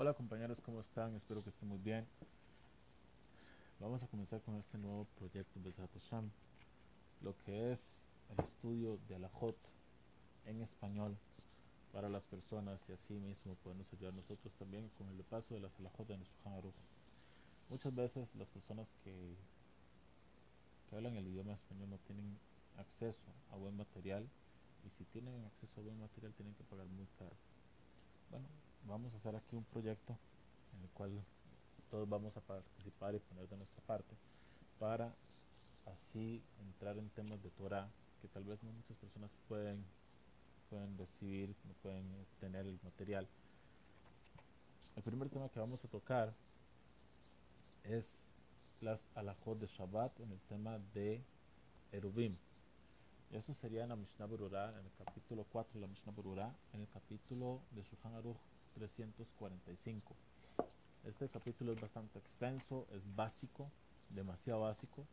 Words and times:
Hola 0.00 0.14
compañeros, 0.14 0.60
¿cómo 0.60 0.80
están? 0.80 1.16
Espero 1.16 1.42
que 1.42 1.50
estén 1.50 1.68
muy 1.68 1.78
bien. 1.78 2.06
Vamos 3.80 4.00
a 4.04 4.06
comenzar 4.06 4.40
con 4.42 4.54
este 4.54 4.78
nuevo 4.78 5.08
proyecto 5.18 5.58
de 5.58 5.72
Sham, 6.08 6.30
lo 7.20 7.36
que 7.38 7.72
es 7.72 7.80
el 8.28 8.44
estudio 8.44 9.00
de 9.08 9.16
Alajot 9.16 9.56
en 10.44 10.62
español 10.62 11.18
para 11.92 12.08
las 12.08 12.24
personas 12.26 12.80
y 12.88 12.92
así 12.92 13.14
mismo 13.14 13.56
podemos 13.56 13.92
ayudar 13.92 14.14
nosotros 14.14 14.54
también 14.54 14.88
con 14.90 15.08
el 15.08 15.24
paso 15.24 15.54
de 15.54 15.58
las 15.62 15.76
Alajot 15.80 16.06
de 16.06 16.18
nuestro. 16.18 16.72
Muchas 17.68 17.92
veces 17.92 18.32
las 18.36 18.48
personas 18.50 18.86
que, 19.02 19.34
que 20.88 20.94
hablan 20.94 21.16
el 21.16 21.26
idioma 21.26 21.54
español 21.54 21.90
no 21.90 21.98
tienen 22.06 22.38
acceso 22.76 23.32
a 23.50 23.56
buen 23.56 23.76
material 23.76 24.28
y 24.86 24.90
si 24.90 25.04
tienen 25.06 25.44
acceso 25.44 25.80
a 25.80 25.82
buen 25.82 25.98
material 25.98 26.32
tienen 26.34 26.54
que 26.54 26.62
pagar 26.62 26.86
muy 26.86 27.08
caro. 27.18 27.34
Bueno, 28.30 28.46
vamos 28.88 29.12
a 29.12 29.16
hacer 29.18 29.36
aquí 29.36 29.54
un 29.54 29.64
proyecto 29.64 30.16
en 30.74 30.82
el 30.82 30.90
cual 30.90 31.10
todos 31.90 32.08
vamos 32.08 32.36
a 32.36 32.40
participar 32.40 33.14
y 33.14 33.18
poner 33.18 33.48
de 33.48 33.56
nuestra 33.56 33.82
parte 33.82 34.16
para 34.78 35.14
así 35.86 36.42
entrar 36.60 36.96
en 36.98 37.08
temas 37.10 37.42
de 37.42 37.50
Torah 37.50 37.88
que 38.20 38.28
tal 38.28 38.44
vez 38.44 38.62
no 38.62 38.72
muchas 38.72 38.96
personas 38.96 39.30
pueden 39.46 39.84
pueden 40.68 40.98
recibir, 40.98 41.54
no 41.66 41.72
pueden 41.82 42.04
tener 42.40 42.66
el 42.66 42.78
material. 42.82 43.26
El 44.96 45.02
primer 45.02 45.30
tema 45.30 45.48
que 45.48 45.60
vamos 45.60 45.82
a 45.82 45.88
tocar 45.88 46.34
es 47.84 48.26
las 48.80 49.00
alajot 49.14 49.58
de 49.58 49.66
Shabbat 49.66 50.20
en 50.20 50.30
el 50.30 50.40
tema 50.40 50.78
de 50.92 51.22
Erubim. 51.92 52.36
Eso 53.30 53.54
sería 53.54 53.84
en 53.84 53.90
la 53.90 53.96
Mishnah 53.96 54.26
Berurah, 54.26 54.70
en 54.78 54.84
el 54.84 54.92
capítulo 55.04 55.46
4 55.50 55.74
de 55.74 55.80
la 55.80 55.86
Mishnah 55.86 56.12
Berurah, 56.12 56.54
en 56.72 56.80
el 56.80 56.88
capítulo 56.88 57.62
de 57.70 57.82
Shulchan 57.82 58.14
Aruch 58.14 58.38
345. 58.78 60.14
Este 61.04 61.28
capítulo 61.28 61.72
es 61.72 61.80
bastante 61.80 62.18
extenso, 62.18 62.86
es 62.92 63.02
básico, 63.16 63.70
demasiado 64.10 64.60
básico, 64.60 65.04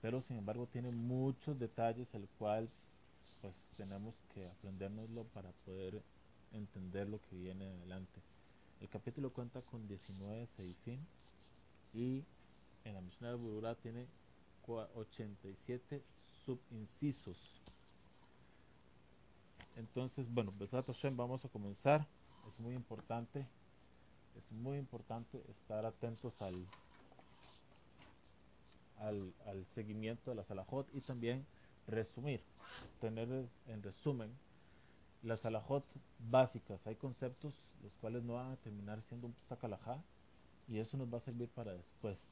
pero 0.00 0.22
sin 0.22 0.38
embargo 0.38 0.66
tiene 0.66 0.90
muchos 0.90 1.58
detalles 1.58 2.14
el 2.14 2.26
cual 2.38 2.68
pues 3.42 3.54
tenemos 3.76 4.14
que 4.34 4.46
aprendérnoslo 4.46 5.24
para 5.34 5.50
poder 5.64 6.00
entender 6.52 7.08
lo 7.08 7.20
que 7.22 7.36
viene 7.36 7.66
adelante. 7.66 8.20
El 8.80 8.88
capítulo 8.88 9.30
cuenta 9.30 9.60
con 9.62 9.86
19 9.88 10.46
seifín 10.56 11.00
y 11.92 12.24
en 12.84 12.94
la 12.94 13.00
Mishnah 13.00 13.30
de 13.30 13.34
Burura 13.34 13.74
tiene 13.74 14.06
87 14.66 16.02
subincisos. 16.44 17.36
Entonces, 19.76 20.26
bueno, 20.32 20.52
Besat 20.58 20.86
Hashem, 20.86 21.16
vamos 21.16 21.44
a 21.44 21.48
comenzar. 21.48 22.06
Es 22.48 22.60
muy 22.60 22.74
importante, 22.74 23.46
es 24.36 24.52
muy 24.52 24.78
importante 24.78 25.42
estar 25.50 25.84
atentos 25.84 26.40
al, 26.42 26.66
al, 28.98 29.66
seguimiento 29.74 30.30
de 30.30 30.36
la 30.36 30.44
Salahot 30.44 30.88
y 30.94 31.00
también 31.00 31.44
resumir, 31.86 32.40
tener 33.00 33.28
en 33.66 33.82
resumen 33.82 34.30
las 35.22 35.44
alajot 35.44 35.84
básicas. 36.30 36.86
Hay 36.86 36.96
conceptos 36.96 37.54
los 37.82 37.92
cuales 37.96 38.22
no 38.22 38.34
van 38.34 38.52
a 38.52 38.56
terminar 38.56 39.02
siendo 39.02 39.26
un 39.26 39.34
sakalajá 39.48 40.02
y 40.68 40.78
eso 40.78 40.96
nos 40.96 41.12
va 41.12 41.18
a 41.18 41.20
servir 41.20 41.48
para 41.50 41.72
después. 41.72 42.30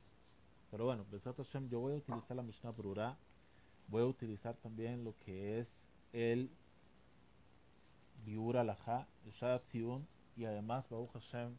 Pero 0.70 0.86
bueno, 0.86 1.04
yo 1.12 1.80
voy 1.80 1.92
a 1.92 1.96
utilizar 1.96 2.36
la 2.36 2.42
Mishnah 2.42 2.70
Brura, 2.70 3.16
voy 3.88 4.02
a 4.02 4.06
utilizar 4.06 4.56
también 4.56 5.04
lo 5.04 5.14
que 5.24 5.60
es 5.60 5.84
el 6.12 6.50
Biur 8.24 8.56
Alajá, 8.56 9.06
el 9.24 9.32
Shadat 9.32 9.62
y 10.36 10.44
además 10.44 10.88
Baruch 10.88 11.12
Hashem, 11.12 11.54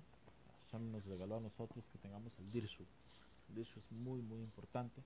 Hashem 0.66 0.92
nos 0.92 1.06
regaló 1.06 1.38
a 1.38 1.40
nosotros 1.40 1.86
que 1.92 1.98
tengamos 2.00 2.38
el 2.40 2.52
Dirshu. 2.52 2.86
El 3.50 3.56
Dirshu 3.56 3.80
es 3.80 3.92
muy, 3.92 4.22
muy 4.22 4.42
importante 4.42 5.02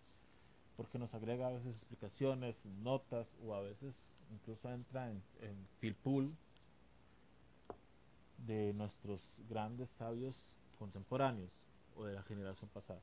porque 0.78 0.98
nos 0.98 1.14
agrega 1.14 1.48
a 1.48 1.52
veces 1.52 1.76
explicaciones, 1.76 2.66
notas 2.66 3.28
o 3.46 3.54
a 3.54 3.62
veces 3.62 3.96
incluso 4.32 4.72
entra 4.72 5.12
en, 5.12 5.22
en 5.42 5.68
pilpul 5.80 6.34
de 8.48 8.74
nuestros 8.74 9.22
grandes 9.50 9.90
sabios 9.90 10.46
contemporáneos 10.78 11.52
o 11.98 12.06
de 12.06 12.14
la 12.14 12.24
generación 12.24 12.70
pasada. 12.74 13.02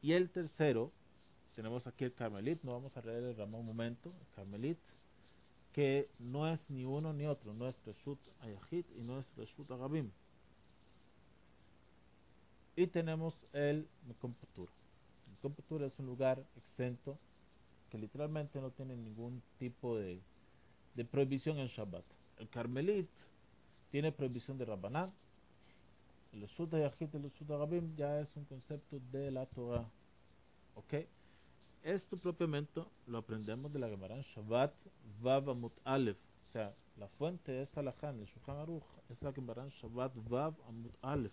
Y 0.00 0.12
el 0.12 0.30
tercero, 0.30 0.90
tenemos 1.54 1.86
aquí 1.86 2.04
el 2.04 2.14
Carmelit, 2.14 2.62
no 2.62 2.72
vamos 2.72 2.96
a 2.96 3.02
leer 3.02 3.24
el 3.24 3.36
Ramón 3.36 3.60
un 3.60 3.66
momento, 3.66 4.14
el 4.22 4.34
Carmelit, 4.34 4.78
que 5.74 6.08
no 6.18 6.48
es 6.48 6.70
ni 6.70 6.86
uno 6.86 7.12
ni 7.12 7.26
otro, 7.26 7.52
no 7.52 7.68
es 7.68 7.76
Reshut 7.84 8.18
Ayahid 8.40 8.86
y 8.96 9.02
no 9.02 9.18
es 9.18 9.36
Reshut 9.36 9.70
Agabim. 9.70 10.10
Y 12.74 12.86
tenemos 12.86 13.34
el 13.52 13.86
Mekomputur. 14.08 14.70
El 15.42 15.84
es 15.84 15.98
un 15.98 16.06
lugar 16.06 16.42
exento 16.56 17.18
que 17.90 17.98
literalmente 17.98 18.60
no 18.60 18.70
tiene 18.70 18.96
ningún 18.96 19.42
tipo 19.58 19.96
de, 19.96 20.20
de 20.94 21.04
prohibición 21.04 21.58
en 21.58 21.66
Shabbat. 21.66 22.04
El 22.38 22.48
Carmelit 22.48 23.10
tiene 23.90 24.12
prohibición 24.12 24.56
de 24.56 24.64
Rabbanán, 24.64 25.12
el 26.32 26.48
Sud 26.48 26.70
Yahid 26.70 27.08
y 27.12 27.16
el 27.16 27.30
Sud 27.32 27.50
Agabim 27.50 27.94
ya 27.96 28.20
es 28.20 28.36
un 28.36 28.44
concepto 28.44 29.00
de 29.10 29.30
la 29.30 29.46
Torah. 29.46 29.88
¿Ok? 30.74 30.94
Esto 31.82 32.16
propiamente 32.16 32.84
lo 33.06 33.18
aprendemos 33.18 33.72
de 33.72 33.78
la 33.78 33.88
Gemara 33.88 34.20
Shabbat 34.20 34.72
Vav 35.20 35.50
Amut 35.50 35.72
Aleph. 35.84 36.18
O 36.48 36.52
sea, 36.52 36.74
la 36.96 37.08
fuente 37.08 37.52
de 37.52 37.62
esta 37.62 37.82
lajan 37.82 38.20
el 38.20 38.26
Shulchan 38.26 38.58
Aruch, 38.58 38.84
es 39.08 39.20
la 39.22 39.32
Gemara 39.32 39.66
Shabbat 39.68 40.12
Vav 40.28 40.54
Amut 40.68 40.94
Aleph. 41.02 41.32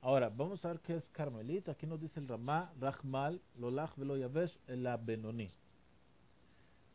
Ahora, 0.00 0.28
vamos 0.28 0.64
a 0.64 0.68
ver 0.68 0.80
qué 0.80 0.96
es 0.96 1.08
Carmelita. 1.10 1.72
Aquí 1.72 1.86
nos 1.86 2.00
dice 2.00 2.18
el 2.20 2.28
Ramá, 2.28 2.72
Rahmal, 2.80 3.40
Lolach, 3.56 3.96
Velo 3.96 4.16
Yavesh, 4.16 4.58
el 4.66 4.86
Benoni. 5.04 5.50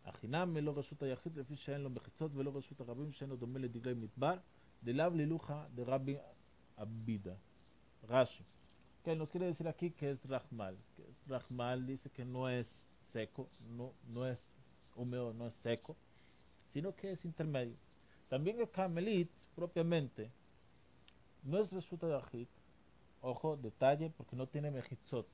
החינם 0.08 0.54
מלא 0.54 0.72
רשות 0.76 1.04
היחיד 1.04 1.38
לפי 1.38 1.56
שאין 1.56 1.82
לו 1.82 1.90
מחיצות 1.90 2.32
ולא 2.36 2.52
רשות 2.56 2.80
הרבים 2.82 3.12
שאינו 3.12 3.36
דומה 3.36 3.60
לדגלי 3.60 3.94
מדבר 3.94 4.38
de 4.84 4.94
la 4.94 5.10
Liluja 5.10 5.68
de 5.76 5.84
Rabbi 5.84 6.18
Abida. 6.78 7.36
Rashi. 8.08 8.46
Que 9.04 9.16
nos 9.16 9.32
quiere 9.32 9.48
decir 9.48 9.68
aquí 9.68 9.92
que 9.92 10.12
es 10.12 10.24
Rahmal. 10.26 10.78
Que 10.96 11.04
es 11.04 11.28
Rahmal 11.28 11.86
dice 11.86 12.10
que 12.10 12.24
no 12.24 12.48
es 12.48 12.86
seco, 13.12 13.50
no, 13.76 13.94
no 14.08 14.26
es 14.26 14.54
húmedo, 14.96 15.34
no 15.34 15.48
es 15.48 15.56
seco, 15.56 15.96
sino 16.70 16.96
que 16.96 17.12
es 17.12 17.26
intermedio. 17.26 17.76
También 18.30 18.60
el 18.60 18.70
Carmelit, 18.70 19.32
propiamente, 19.56 20.30
no 21.44 21.60
es 21.60 21.72
resulta 21.72 22.08
de 22.08 22.18
Ajit. 22.18 22.50
Ojo, 23.23 23.57
detalle, 23.57 24.11
porque 24.11 24.35
no 24.35 24.49
tiene 24.49 24.73
mejitzot. 24.73 25.29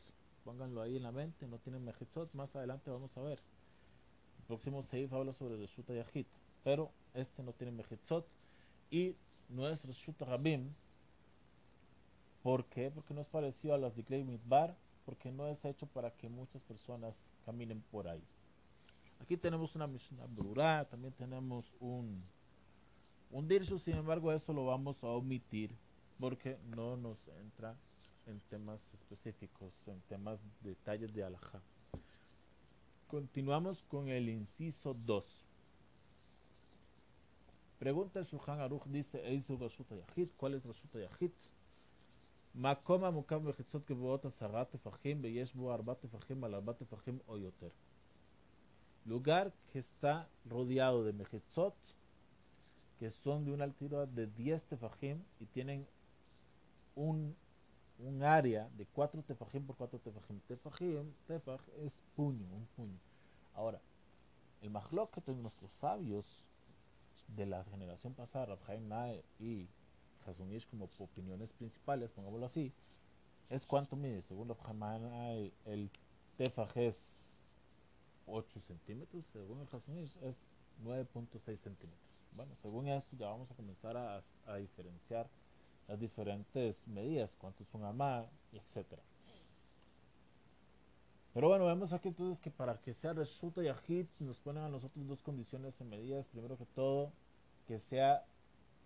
Pónganlo 0.44 0.82
ahí 0.82 0.98
en 0.98 1.02
la 1.02 1.10
mente, 1.10 1.48
no 1.48 1.58
tiene 1.58 1.78
mejitzot. 1.78 2.32
Más 2.34 2.54
adelante 2.54 2.90
vamos 2.90 3.16
a 3.16 3.22
ver. 3.22 3.40
El 4.38 4.44
próximo 4.46 4.82
Seif 4.82 5.10
habla 5.14 5.32
sobre 5.32 5.54
el 5.54 5.66
de 5.86 6.00
Ajit. 6.02 6.28
Pero 6.62 6.92
este 7.14 7.42
no 7.42 7.54
tiene 7.54 7.72
mejitzot. 7.72 8.26
Y 8.90 9.16
no 9.48 9.66
es 9.66 9.86
Reshut 9.86 10.20
Rabim. 10.20 10.70
¿Por 12.42 12.66
qué? 12.66 12.90
Porque 12.90 13.14
no 13.14 13.22
es 13.22 13.26
parecido 13.26 13.74
a 13.74 13.78
las 13.78 13.96
de 13.96 14.04
Klei 14.04 14.22
Midbar, 14.22 14.76
porque 15.06 15.32
no 15.32 15.48
es 15.48 15.64
hecho 15.64 15.86
para 15.86 16.10
que 16.10 16.28
muchas 16.28 16.62
personas 16.62 17.16
caminen 17.46 17.82
por 17.90 18.06
ahí. 18.06 18.22
Aquí 19.20 19.38
tenemos 19.38 19.74
una 19.74 19.86
Mishnah 19.86 20.26
Brura, 20.26 20.86
también 20.90 21.14
tenemos 21.14 21.72
un, 21.80 22.22
un 23.30 23.48
Dirshu, 23.48 23.78
sin 23.78 23.96
embargo, 23.96 24.30
eso 24.30 24.52
lo 24.52 24.66
vamos 24.66 25.02
a 25.02 25.08
omitir 25.08 25.74
porque 26.18 26.58
no 26.76 26.96
nos 26.96 27.18
entra 27.40 27.76
en 28.26 28.40
temas 28.50 28.80
específicos, 28.92 29.72
en 29.86 30.00
temas 30.02 30.40
detalles 30.60 31.12
de 31.14 31.24
alajá. 31.24 31.62
Continuamos 33.06 33.82
con 33.84 34.08
el 34.08 34.28
inciso 34.28 34.94
2. 34.94 35.46
Pregunta 37.78 38.18
el 38.18 38.26
Shulchan 38.26 38.60
Aruch, 38.60 38.84
dice, 38.86 39.22
¿cuál 40.36 40.54
es 40.54 40.64
Rashuta 40.64 40.98
Yahid? 40.98 41.30
Makoma 42.54 43.12
mukam 43.12 43.44
mechitzot 43.44 43.86
geboot 43.86 44.24
asarat 44.24 44.70
tefachim, 44.70 45.22
beyesh 45.22 45.54
bo 45.54 45.70
arbat 45.70 46.00
tefachim, 46.00 46.42
al 46.42 46.54
arbat 46.54 46.78
tefachim 46.78 47.20
o 47.26 47.36
yoter. 47.36 47.72
Lugar 49.04 49.52
que 49.72 49.78
está 49.78 50.28
rodeado 50.44 51.04
de 51.04 51.12
mechitzot, 51.12 51.76
que 52.98 53.12
son 53.12 53.44
de 53.44 53.52
una 53.52 53.64
altura 53.64 54.06
de 54.06 54.26
10 54.26 54.64
tefajim 54.64 55.22
y 55.38 55.46
tienen 55.46 55.86
un, 56.98 57.36
un 57.98 58.22
área 58.24 58.68
de 58.76 58.84
4 58.86 59.22
tefajim 59.22 59.64
por 59.64 59.76
4 59.76 59.98
tefajim. 60.00 60.40
Tefajim, 60.40 61.12
tefaj 61.26 61.60
es 61.84 61.92
puño, 62.16 62.46
un 62.46 62.66
puño. 62.76 62.98
Ahora, 63.54 63.80
el 64.62 64.70
mahloket 64.70 65.24
de 65.24 65.34
nuestros 65.34 65.70
sabios 65.80 66.26
de 67.28 67.46
la 67.46 67.64
generación 67.64 68.14
pasada, 68.14 68.46
Rabhaim 68.46 68.88
Nae 68.88 69.24
y 69.38 69.68
Hasunish 70.26 70.68
como 70.68 70.88
opiniones 70.98 71.52
principales, 71.52 72.10
pongámoslo 72.10 72.46
así, 72.46 72.72
es 73.48 73.64
cuánto 73.64 73.94
mide. 73.94 74.22
Según 74.22 74.48
Rabhaim 74.48 75.02
Nae, 75.02 75.52
el 75.66 75.90
tefaj 76.36 76.76
es 76.76 77.30
8 78.26 78.60
centímetros, 78.60 79.24
según 79.32 79.60
el 79.60 79.68
Hasunish 79.72 80.16
es 80.22 80.36
9.6 80.82 81.56
centímetros. 81.58 82.08
Bueno, 82.32 82.56
según 82.56 82.88
esto 82.88 83.16
ya 83.16 83.28
vamos 83.28 83.50
a 83.50 83.54
comenzar 83.54 83.96
a, 83.96 84.22
a 84.46 84.56
diferenciar 84.56 85.28
las 85.88 85.98
diferentes 85.98 86.86
medidas, 86.86 87.34
cuánto 87.34 87.62
es 87.62 87.74
un 87.74 87.84
amá, 87.84 88.26
etcétera. 88.52 89.02
Pero 91.34 91.48
bueno, 91.48 91.66
vemos 91.66 91.92
aquí 91.92 92.08
entonces 92.08 92.40
que 92.40 92.50
para 92.50 92.78
que 92.78 92.94
sea 92.94 93.12
resulta 93.12 93.62
y 93.62 93.68
ajit 93.68 94.08
nos 94.18 94.38
ponen 94.38 94.64
a 94.64 94.68
nosotros 94.68 95.06
dos 95.06 95.22
condiciones 95.22 95.80
en 95.80 95.88
medidas. 95.88 96.26
Primero 96.26 96.56
que 96.58 96.66
todo, 96.66 97.12
que 97.66 97.78
sea 97.78 98.24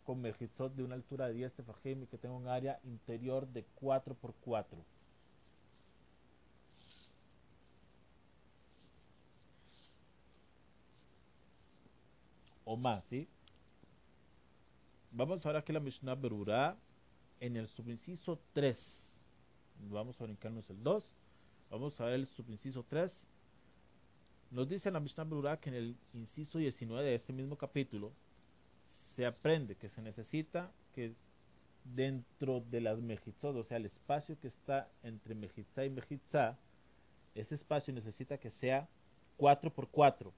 con 0.05 0.21
mejitzot 0.21 0.75
de 0.75 0.85
una 0.85 0.95
altura 0.95 1.29
de 1.29 1.35
10 1.35 1.55
tefajim 1.55 2.03
y 2.03 2.07
que 2.07 2.19
tenga 2.19 2.35
un 2.35 2.49
área 2.49 2.81
interior 2.85 3.47
de 3.49 3.65
4 3.77 4.15
por 4.15 4.35
4. 4.45 4.79
O 12.65 12.77
más, 12.77 13.05
¿sí? 13.07 13.29
Vamos 15.11 15.45
a 15.45 15.49
ver 15.51 15.57
aquí 15.57 15.73
la 15.73 15.81
Mishnah 15.81 16.15
Berurah 16.15 16.77
en 17.43 17.57
el 17.57 17.67
subinciso 17.67 18.39
3. 18.53 19.19
Vamos 19.91 20.21
a 20.21 20.25
brincarnos 20.25 20.71
el 20.71 20.81
2. 20.81 21.05
Vamos 21.71 22.01
a 22.01 22.05
ver 22.05 22.15
el 22.15 22.27
subinciso 22.27 22.85
3. 22.89 23.27
Nos 24.53 24.69
dice 24.69 24.93
la 24.93 25.01
Mishnah 25.01 25.25
Berurah 25.25 25.59
que 25.59 25.71
en 25.71 25.75
el 25.75 25.97
inciso 26.15 26.59
19 26.59 27.05
de 27.05 27.17
este 27.17 27.33
mismo 27.33 27.57
capítulo 27.57 28.13
se 28.85 29.27
aprende 29.27 29.75
que 29.75 29.89
se 29.89 30.03
necesita 30.03 30.71
que 30.95 31.15
dentro 31.83 32.61
de 32.71 32.81
las 32.81 33.01
mejitzot, 33.01 33.57
o 33.57 33.65
sea, 33.65 33.79
el 33.79 33.87
espacio 33.87 34.39
que 34.39 34.47
está 34.47 34.89
entre 35.03 35.35
mejitzá 35.35 35.85
y 35.85 35.91
mejitzá, 35.91 36.57
ese 37.35 37.57
espacio 37.57 37.93
necesita 37.93 38.39
que 38.39 38.51
sea 38.51 38.89
4 39.39 39.75
por 39.75 39.89
4 39.89 40.33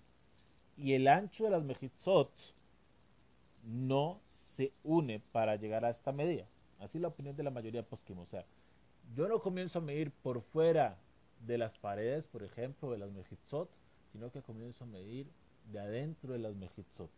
y 0.79 0.95
el 0.95 1.07
ancho 1.09 1.45
de 1.45 1.51
las 1.51 1.65
mejitzot 1.65 2.33
no 3.63 4.23
se 4.31 4.73
une 4.83 5.21
para 5.33 5.57
llegar 5.57 5.85
a 5.85 5.91
esta 5.91 6.11
medida. 6.11 6.49
Así 6.85 6.99
la 6.99 7.09
opinión 7.09 7.35
de 7.35 7.43
la 7.43 7.51
mayoría 7.51 7.83
poskim. 7.83 8.19
O 8.19 8.27
sea, 8.27 8.45
yo 9.15 9.27
no 9.27 9.41
comienzo 9.41 9.79
a 9.79 9.83
medir 9.83 10.13
por 10.13 10.43
fuera 10.43 10.99
de 11.41 11.59
las 11.59 11.79
paredes, 11.79 12.27
por 12.27 12.43
ejemplo, 12.43 12.91
de 12.91 12.99
las 12.99 13.11
mejitzot, 13.11 13.71
sino 14.13 14.31
que 14.31 14.43
comienzo 14.43 14.85
a 14.85 14.87
medir 14.87 15.27
de 15.73 15.81
adentro 15.81 16.35
de 16.35 16.39
las 16.39 16.55
mejitzot. 16.55 17.11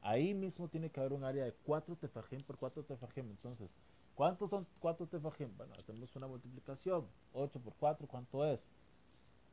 Ahí 0.00 0.34
mismo 0.34 0.68
tiene 0.68 0.90
que 0.90 1.00
haber 1.00 1.12
un 1.12 1.24
área 1.24 1.44
de 1.44 1.52
4 1.64 1.96
tefajim 1.96 2.42
por 2.42 2.58
4 2.58 2.84
tefajim. 2.84 3.30
Entonces, 3.30 3.70
¿cuántos 4.14 4.50
son 4.50 4.66
4 4.80 5.06
tefajim? 5.06 5.54
Bueno, 5.56 5.74
hacemos 5.78 6.14
una 6.16 6.26
multiplicación. 6.26 7.06
8 7.32 7.60
por 7.60 7.74
4, 7.74 8.06
¿cuánto 8.06 8.46
es? 8.46 8.70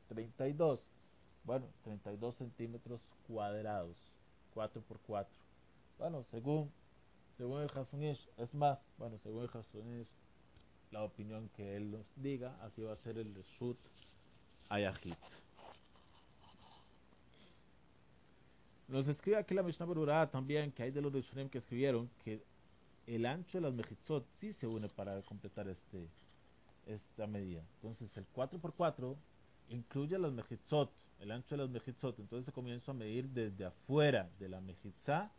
32. 0.08 0.80
Bueno, 1.44 1.66
32 1.84 2.36
centímetros 2.36 3.00
cuadrados. 3.26 3.96
4 4.54 4.82
por 4.82 5.00
4. 5.00 5.32
Bueno, 5.98 6.24
según, 6.24 6.70
según 7.36 7.60
el 7.60 7.70
Hasunish, 7.74 8.28
es 8.36 8.54
más, 8.54 8.78
bueno, 8.98 9.18
según 9.18 9.42
el 9.42 9.50
Hasunish, 9.52 10.08
la 10.90 11.02
opinión 11.02 11.48
que 11.56 11.76
él 11.76 11.90
nos 11.90 12.06
diga, 12.16 12.56
así 12.62 12.82
va 12.82 12.92
a 12.92 12.96
ser 12.96 13.18
el 13.18 13.34
Reshut 13.34 13.78
Ayahit. 14.68 15.16
Nos 18.88 19.08
escribe 19.08 19.38
aquí 19.38 19.54
la 19.54 19.62
Mishnah 19.62 19.86
Berurah 19.86 20.30
también 20.30 20.70
que 20.70 20.82
hay 20.82 20.90
de 20.90 21.00
los 21.00 21.10
Rishonim 21.12 21.48
que 21.48 21.56
escribieron 21.56 22.10
que 22.22 22.44
el 23.06 23.24
ancho 23.24 23.56
de 23.56 23.62
las 23.62 23.72
mejitzot 23.72 24.26
sí 24.34 24.52
se 24.52 24.66
une 24.66 24.88
para 24.88 25.22
completar 25.22 25.66
este, 25.68 26.06
esta 26.86 27.26
medida. 27.26 27.64
Entonces 27.76 28.14
el 28.18 28.26
4x4 28.34 29.16
incluye 29.70 30.18
las 30.18 30.32
mejitzot, 30.32 30.92
el 31.20 31.30
ancho 31.30 31.56
de 31.56 31.62
las 31.62 31.70
mejitzot. 31.70 32.18
Entonces 32.18 32.44
se 32.44 32.52
comienza 32.52 32.90
a 32.90 32.94
medir 32.94 33.30
desde 33.30 33.64
afuera 33.64 34.30
de 34.38 34.50
la 34.50 34.60
mejitzá 34.60 35.32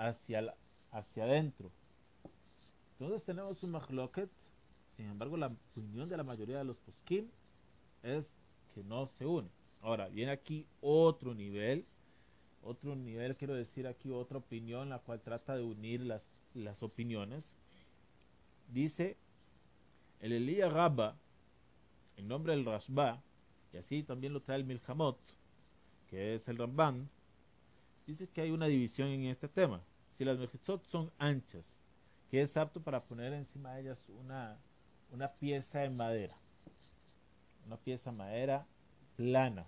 hacia, 0.00 0.42
la, 0.42 0.56
hacia 0.90 1.24
adentro. 1.24 1.70
Entonces 2.92 3.24
tenemos 3.24 3.62
un 3.62 3.72
mahloket. 3.72 4.30
Sin 4.96 5.06
embargo, 5.06 5.36
la 5.36 5.46
opinión 5.46 6.08
de 6.08 6.16
la 6.16 6.24
mayoría 6.24 6.58
de 6.58 6.64
los 6.64 6.78
poskim 6.78 7.28
es 8.02 8.32
que 8.74 8.82
no 8.82 9.06
se 9.06 9.26
une. 9.26 9.48
Ahora, 9.80 10.08
viene 10.08 10.32
aquí 10.32 10.66
otro 10.80 11.34
nivel. 11.34 11.86
Otro 12.62 12.94
nivel, 12.94 13.36
quiero 13.36 13.54
decir 13.54 13.86
aquí 13.86 14.10
otra 14.10 14.38
opinión, 14.38 14.90
la 14.90 14.98
cual 14.98 15.20
trata 15.22 15.56
de 15.56 15.62
unir 15.62 16.02
las, 16.02 16.30
las 16.52 16.82
opiniones. 16.82 17.56
Dice 18.68 19.16
el 20.20 20.32
Elías 20.32 20.70
Rabba, 20.70 21.16
en 22.16 22.28
nombre 22.28 22.54
del 22.54 22.66
Rashba, 22.66 23.22
y 23.72 23.78
así 23.78 24.02
también 24.02 24.34
lo 24.34 24.42
trae 24.42 24.58
el 24.58 24.64
Milhamot, 24.64 25.18
que 26.08 26.34
es 26.34 26.48
el 26.48 26.58
Ramban, 26.58 27.08
dice 28.06 28.28
que 28.28 28.42
hay 28.42 28.50
una 28.50 28.66
división 28.66 29.08
en 29.08 29.24
este 29.24 29.48
tema. 29.48 29.82
Si 30.20 30.26
las 30.26 30.38
mejizot 30.38 30.84
son 30.84 31.10
anchas, 31.16 31.80
que 32.30 32.42
es 32.42 32.54
apto 32.58 32.82
para 32.82 33.02
poner 33.02 33.32
encima 33.32 33.72
de 33.72 33.80
ellas 33.80 34.06
una, 34.10 34.58
una 35.10 35.32
pieza 35.32 35.78
de 35.78 35.88
madera, 35.88 36.36
una 37.64 37.78
pieza 37.78 38.10
de 38.10 38.18
madera 38.18 38.66
plana, 39.16 39.66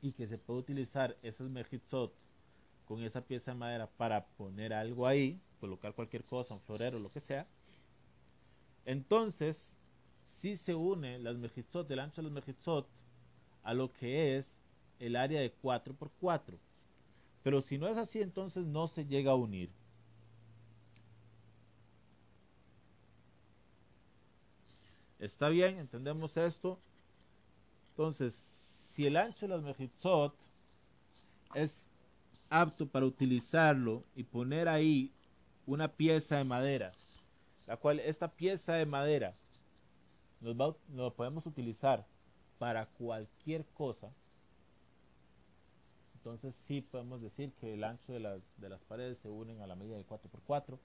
y 0.00 0.12
que 0.12 0.28
se 0.28 0.38
puede 0.38 0.60
utilizar 0.60 1.16
esas 1.20 1.48
mejizot 1.48 2.14
con 2.84 3.02
esa 3.02 3.22
pieza 3.22 3.50
de 3.50 3.58
madera 3.58 3.88
para 3.88 4.24
poner 4.24 4.72
algo 4.72 5.04
ahí, 5.04 5.40
colocar 5.58 5.94
cualquier 5.94 6.22
cosa, 6.22 6.54
un 6.54 6.60
florero, 6.60 7.00
lo 7.00 7.10
que 7.10 7.18
sea, 7.18 7.44
entonces 8.84 9.80
si 10.22 10.54
se 10.54 10.76
une 10.76 11.18
las 11.18 11.38
mejizot, 11.38 11.90
el 11.90 11.98
ancho 11.98 12.22
de 12.22 12.28
las 12.28 12.34
mejizot, 12.34 12.86
a 13.64 13.74
lo 13.74 13.92
que 13.92 14.36
es 14.36 14.62
el 15.00 15.16
área 15.16 15.40
de 15.40 15.52
4x4. 15.60 16.56
Pero 17.44 17.60
si 17.60 17.78
no 17.78 17.86
es 17.86 17.98
así, 17.98 18.22
entonces 18.22 18.64
no 18.64 18.88
se 18.88 19.04
llega 19.04 19.30
a 19.30 19.36
unir. 19.36 19.70
Está 25.18 25.50
bien, 25.50 25.78
entendemos 25.78 26.36
esto. 26.38 26.80
Entonces, 27.90 28.34
si 28.34 29.06
el 29.06 29.18
ancho 29.18 29.46
de 29.46 29.54
las 29.54 29.62
mejizot 29.62 30.34
es 31.54 31.86
apto 32.48 32.88
para 32.88 33.04
utilizarlo 33.04 34.04
y 34.16 34.24
poner 34.24 34.66
ahí 34.66 35.12
una 35.66 35.88
pieza 35.88 36.38
de 36.38 36.44
madera, 36.44 36.92
la 37.66 37.76
cual 37.76 38.00
esta 38.00 38.28
pieza 38.28 38.72
de 38.72 38.86
madera 38.86 39.36
nos 40.40 41.12
podemos 41.12 41.44
utilizar 41.44 42.06
para 42.58 42.86
cualquier 42.86 43.66
cosa, 43.66 44.10
entonces 46.24 46.54
sí 46.54 46.80
podemos 46.80 47.20
decir 47.20 47.52
que 47.52 47.74
el 47.74 47.84
ancho 47.84 48.14
de 48.14 48.18
las, 48.18 48.40
de 48.56 48.70
las 48.70 48.82
paredes 48.84 49.18
se 49.18 49.28
unen 49.28 49.60
a 49.60 49.66
la 49.66 49.74
medida 49.74 49.98
de 49.98 50.06
4x4 50.06 50.78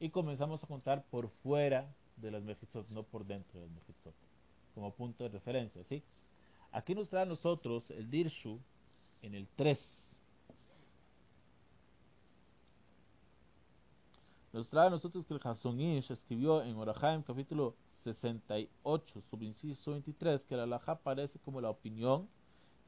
y 0.00 0.10
comenzamos 0.10 0.64
a 0.64 0.66
contar 0.66 1.04
por 1.04 1.28
fuera 1.28 1.94
de 2.16 2.32
las 2.32 2.42
mejizot, 2.42 2.88
no 2.88 3.04
por 3.04 3.24
dentro 3.24 3.60
de 3.60 3.66
las 3.66 3.74
mejizot, 3.76 4.16
como 4.74 4.92
punto 4.92 5.22
de 5.22 5.30
referencia, 5.30 5.84
¿sí? 5.84 6.02
Aquí 6.72 6.96
nos 6.96 7.08
trae 7.08 7.22
a 7.22 7.26
nosotros 7.26 7.88
el 7.92 8.10
Dirshu 8.10 8.58
en 9.22 9.36
el 9.36 9.46
3. 9.54 10.16
Nos 14.54 14.70
trae 14.70 14.88
a 14.88 14.90
nosotros 14.90 15.24
que 15.24 15.34
el 15.34 15.40
Hasonish 15.40 16.10
escribió 16.10 16.64
en 16.64 16.74
Orahaim 16.74 17.22
capítulo 17.22 17.76
68, 17.92 19.22
subinciso 19.30 19.92
23, 19.92 20.44
que 20.44 20.56
la 20.56 20.64
alhaja 20.64 20.98
parece 20.98 21.38
como 21.38 21.60
la 21.60 21.70
opinión 21.70 22.28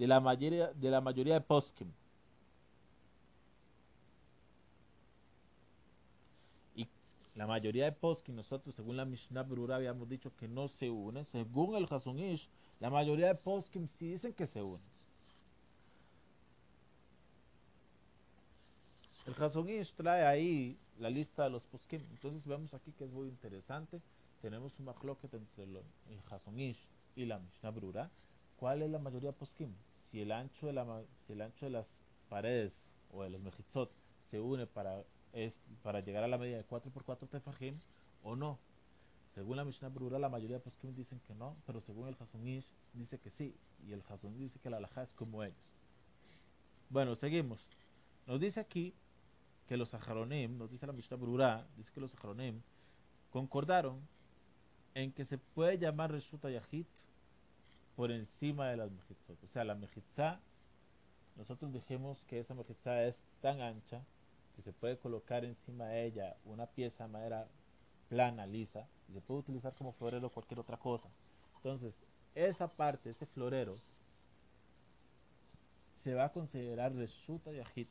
de 0.01 0.07
la 0.07 0.19
mayoría 0.19 0.73
de, 0.73 0.91
la 0.91 1.03
mayoría 1.03 1.35
de 1.35 1.43
poskim. 1.43 1.93
Y 6.75 6.89
la 7.35 7.47
mayoría 7.47 7.85
de 7.85 7.93
poskim, 7.93 8.35
nosotros 8.35 8.75
según 8.75 8.97
la 8.97 9.05
Mishnah 9.05 9.43
Brura 9.43 9.77
habíamos 9.77 10.09
dicho 10.09 10.35
que 10.39 10.49
no 10.49 10.69
se 10.69 10.89
unen. 10.89 11.27
Según 11.27 11.77
el 11.77 11.87
Hasunish, 11.91 12.49
la 12.81 12.89
mayoría 12.89 13.27
de 13.27 13.35
poskim 13.35 13.89
sí 13.89 14.13
dicen 14.13 14.33
que 14.33 14.47
se 14.47 14.63
unen. 14.63 14.81
El 19.27 19.35
Hasonish 19.35 19.93
trae 19.93 20.25
ahí 20.25 20.79
la 20.99 21.11
lista 21.11 21.45
de 21.45 21.51
los 21.51 21.67
poskim. 21.67 22.01
Entonces 22.11 22.47
vemos 22.47 22.73
aquí 22.73 22.91
que 22.93 23.05
es 23.05 23.11
muy 23.11 23.29
interesante. 23.29 24.01
Tenemos 24.41 24.73
un 24.79 24.87
machloket 24.87 25.35
entre 25.35 25.65
el 25.65 25.83
Hasonish 26.31 26.89
y 27.17 27.27
la 27.27 27.39
Mishnah 27.39 27.71
Brura. 27.71 28.11
¿Cuál 28.57 28.81
es 28.81 28.91
la 28.91 28.99
mayoría 28.99 29.33
poskim? 29.33 29.75
Si 30.11 30.21
el 30.21 30.33
ancho 30.33 30.67
de, 30.67 30.73
la, 30.73 31.03
si 31.27 31.33
el 31.33 31.41
ancho 31.41 31.67
de 31.67 31.71
las 31.71 31.87
paredes 32.29 32.91
o 33.13 33.23
de 33.23 33.31
los 33.31 33.41
mejitzot 33.41 33.91
se 34.31 34.41
une 34.41 34.67
para, 34.67 35.05
es, 35.33 35.61
para 35.83 36.01
llegar 36.01 36.25
a 36.25 36.29
la 36.29 36.39
medida 36.39 36.57
de 36.57 36.67
4x4 36.67 37.29
tefajim 37.29 37.79
o 38.23 38.37
no. 38.37 38.59
Según 39.35 39.57
la 39.57 39.65
Mishnah 39.65 39.89
Brura, 39.89 40.19
la 40.19 40.29
mayoría 40.29 40.57
de 40.57 40.63
poskim 40.63 40.95
dicen 40.95 41.21
que 41.27 41.35
no, 41.35 41.57
pero 41.65 41.81
según 41.81 42.09
el 42.09 42.17
Hasonish 42.19 42.67
dice 42.93 43.19
que 43.19 43.31
sí. 43.31 43.55
Y 43.87 43.93
el 43.93 44.03
Hasonish 44.09 44.41
dice 44.41 44.59
que 44.59 44.71
la 44.71 44.79
alajá 44.79 45.03
es 45.03 45.15
como 45.15 45.45
ellos. 45.45 45.71
Bueno, 46.89 47.15
seguimos. 47.15 47.65
Nos 48.27 48.41
dice 48.41 48.59
aquí 48.59 48.93
que 49.69 49.77
los 49.77 49.91
Saharonim, 49.91 50.59
nos 50.59 50.71
dice 50.71 50.87
la 50.87 50.93
Mishnah 50.93 51.17
Brura, 51.17 51.67
dice 51.77 51.93
que 51.93 52.01
los 52.01 52.11
Saharonim 52.11 52.61
concordaron 53.31 54.01
en 54.95 55.13
que 55.13 55.25
se 55.25 55.39
puede 55.39 55.79
llamar 55.79 56.11
Reshuta 56.11 56.51
Yahit 56.51 56.89
por 58.01 58.13
encima 58.13 58.71
de 58.71 58.79
las 58.79 58.91
Mejitzot. 58.91 59.45
O 59.45 59.49
sea, 59.49 59.63
la 59.63 59.75
Mejitza, 59.75 60.41
nosotros 61.37 61.71
dijimos 61.71 62.25
que 62.27 62.41
esa 62.41 62.55
Mejitza 62.55 63.05
es 63.05 63.23
tan 63.43 63.61
ancha 63.61 64.01
que 64.57 64.63
se 64.63 64.73
puede 64.73 64.97
colocar 64.97 65.45
encima 65.45 65.85
de 65.85 66.07
ella 66.07 66.35
una 66.47 66.65
pieza 66.65 67.05
de 67.05 67.13
madera 67.13 67.47
plana, 68.09 68.47
lisa, 68.47 68.89
y 69.07 69.13
se 69.13 69.21
puede 69.21 69.41
utilizar 69.41 69.75
como 69.75 69.93
florero 69.93 70.29
o 70.29 70.31
cualquier 70.31 70.61
otra 70.61 70.79
cosa. 70.79 71.11
Entonces, 71.57 71.93
esa 72.35 72.69
parte, 72.69 73.11
ese 73.11 73.27
florero, 73.27 73.77
se 75.93 76.15
va 76.15 76.25
a 76.25 76.33
considerar 76.33 76.95
Reshuta 76.95 77.53
Yahit 77.53 77.91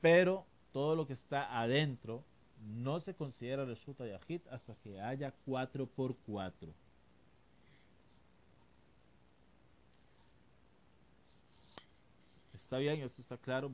pero 0.00 0.44
todo 0.72 0.96
lo 0.96 1.06
que 1.06 1.12
está 1.12 1.60
adentro 1.60 2.24
no 2.64 2.98
se 2.98 3.14
considera 3.14 3.64
Reshuta 3.64 4.08
Yahid 4.08 4.40
hasta 4.50 4.74
que 4.74 5.00
haya 5.00 5.32
4x4. 5.46 6.81
Está 12.72 12.80
bien, 12.80 13.02
esto 13.02 13.20
está 13.20 13.36
claro. 13.36 13.70